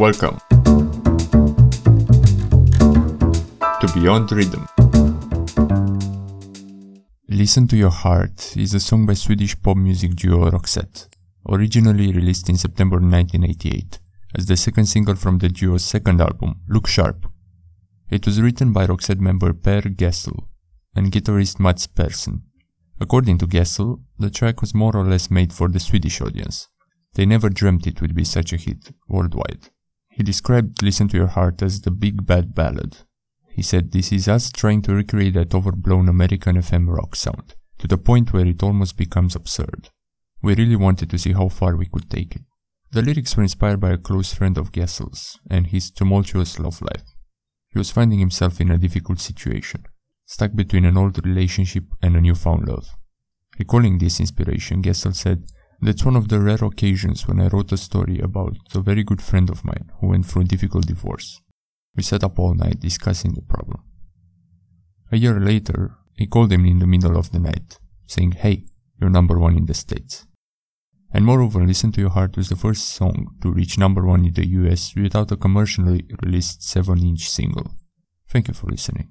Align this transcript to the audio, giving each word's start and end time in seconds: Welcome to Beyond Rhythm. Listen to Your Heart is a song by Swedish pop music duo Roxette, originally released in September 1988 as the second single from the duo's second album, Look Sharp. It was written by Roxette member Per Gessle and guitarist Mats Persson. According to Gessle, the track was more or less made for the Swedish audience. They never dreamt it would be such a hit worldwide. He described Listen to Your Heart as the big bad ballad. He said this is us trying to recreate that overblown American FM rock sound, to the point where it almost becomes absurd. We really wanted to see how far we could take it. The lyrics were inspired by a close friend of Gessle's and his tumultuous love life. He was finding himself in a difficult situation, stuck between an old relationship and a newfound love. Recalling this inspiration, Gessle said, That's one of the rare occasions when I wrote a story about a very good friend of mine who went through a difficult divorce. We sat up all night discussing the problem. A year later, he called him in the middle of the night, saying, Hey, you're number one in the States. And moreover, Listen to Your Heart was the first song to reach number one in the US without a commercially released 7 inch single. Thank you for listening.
Welcome 0.00 0.40
to 3.80 3.90
Beyond 3.92 4.32
Rhythm. 4.32 4.66
Listen 7.28 7.68
to 7.68 7.76
Your 7.76 7.90
Heart 7.90 8.56
is 8.56 8.72
a 8.72 8.80
song 8.80 9.04
by 9.04 9.12
Swedish 9.12 9.60
pop 9.60 9.76
music 9.76 10.16
duo 10.16 10.50
Roxette, 10.50 11.06
originally 11.46 12.14
released 12.14 12.48
in 12.48 12.56
September 12.56 12.96
1988 12.96 13.98
as 14.38 14.46
the 14.46 14.56
second 14.56 14.86
single 14.86 15.16
from 15.16 15.36
the 15.36 15.50
duo's 15.50 15.84
second 15.84 16.22
album, 16.22 16.54
Look 16.66 16.86
Sharp. 16.86 17.26
It 18.08 18.24
was 18.24 18.40
written 18.40 18.72
by 18.72 18.86
Roxette 18.86 19.20
member 19.20 19.52
Per 19.52 19.82
Gessle 19.82 20.46
and 20.96 21.12
guitarist 21.12 21.60
Mats 21.60 21.86
Persson. 21.86 22.40
According 22.98 23.36
to 23.36 23.46
Gessle, 23.46 24.00
the 24.18 24.30
track 24.30 24.62
was 24.62 24.74
more 24.74 24.96
or 24.96 25.04
less 25.04 25.30
made 25.30 25.52
for 25.52 25.68
the 25.68 25.78
Swedish 25.78 26.22
audience. 26.22 26.68
They 27.16 27.26
never 27.26 27.50
dreamt 27.50 27.86
it 27.86 28.00
would 28.00 28.14
be 28.14 28.24
such 28.24 28.54
a 28.54 28.56
hit 28.56 28.94
worldwide. 29.06 29.68
He 30.10 30.22
described 30.22 30.82
Listen 30.82 31.08
to 31.08 31.16
Your 31.16 31.28
Heart 31.28 31.62
as 31.62 31.80
the 31.80 31.90
big 31.90 32.26
bad 32.26 32.54
ballad. 32.54 32.98
He 33.48 33.62
said 33.62 33.92
this 33.92 34.12
is 34.12 34.28
us 34.28 34.50
trying 34.50 34.82
to 34.82 34.94
recreate 34.94 35.34
that 35.34 35.54
overblown 35.54 36.08
American 36.08 36.56
FM 36.56 36.88
rock 36.88 37.14
sound, 37.16 37.54
to 37.78 37.86
the 37.86 37.96
point 37.96 38.32
where 38.32 38.46
it 38.46 38.62
almost 38.62 38.96
becomes 38.96 39.36
absurd. 39.36 39.88
We 40.42 40.54
really 40.54 40.76
wanted 40.76 41.10
to 41.10 41.18
see 41.18 41.32
how 41.32 41.48
far 41.48 41.76
we 41.76 41.86
could 41.86 42.10
take 42.10 42.36
it. 42.36 42.42
The 42.92 43.02
lyrics 43.02 43.36
were 43.36 43.44
inspired 43.44 43.80
by 43.80 43.90
a 43.90 43.98
close 43.98 44.34
friend 44.34 44.58
of 44.58 44.72
Gessle's 44.72 45.38
and 45.48 45.68
his 45.68 45.90
tumultuous 45.90 46.58
love 46.58 46.82
life. 46.82 47.14
He 47.68 47.78
was 47.78 47.92
finding 47.92 48.18
himself 48.18 48.60
in 48.60 48.70
a 48.70 48.78
difficult 48.78 49.20
situation, 49.20 49.86
stuck 50.26 50.54
between 50.54 50.84
an 50.84 50.96
old 50.96 51.24
relationship 51.24 51.84
and 52.02 52.16
a 52.16 52.20
newfound 52.20 52.66
love. 52.66 52.96
Recalling 53.58 53.98
this 53.98 54.18
inspiration, 54.18 54.82
Gessle 54.82 55.14
said, 55.14 55.44
That's 55.82 56.04
one 56.04 56.16
of 56.16 56.28
the 56.28 56.40
rare 56.40 56.62
occasions 56.62 57.26
when 57.26 57.40
I 57.40 57.48
wrote 57.48 57.72
a 57.72 57.76
story 57.78 58.18
about 58.18 58.56
a 58.74 58.80
very 58.80 59.02
good 59.02 59.22
friend 59.22 59.48
of 59.48 59.64
mine 59.64 59.90
who 59.98 60.08
went 60.08 60.26
through 60.26 60.42
a 60.42 60.44
difficult 60.46 60.86
divorce. 60.86 61.40
We 61.96 62.02
sat 62.02 62.22
up 62.22 62.38
all 62.38 62.54
night 62.54 62.80
discussing 62.80 63.32
the 63.32 63.42
problem. 63.42 63.82
A 65.10 65.16
year 65.16 65.40
later, 65.40 65.96
he 66.16 66.26
called 66.26 66.52
him 66.52 66.66
in 66.66 66.80
the 66.80 66.86
middle 66.86 67.16
of 67.16 67.32
the 67.32 67.38
night, 67.38 67.78
saying, 68.06 68.32
Hey, 68.32 68.66
you're 69.00 69.10
number 69.10 69.38
one 69.38 69.56
in 69.56 69.66
the 69.66 69.74
States. 69.74 70.26
And 71.12 71.24
moreover, 71.24 71.64
Listen 71.64 71.90
to 71.92 72.00
Your 72.00 72.10
Heart 72.10 72.36
was 72.36 72.50
the 72.50 72.56
first 72.56 72.90
song 72.90 73.34
to 73.42 73.50
reach 73.50 73.78
number 73.78 74.04
one 74.04 74.24
in 74.26 74.34
the 74.34 74.46
US 74.46 74.94
without 74.94 75.32
a 75.32 75.36
commercially 75.36 76.06
released 76.22 76.62
7 76.62 76.98
inch 76.98 77.28
single. 77.28 77.72
Thank 78.28 78.48
you 78.48 78.54
for 78.54 78.66
listening. 78.68 79.10